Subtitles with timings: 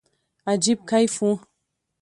[0.51, 1.31] عجيب کيف وو.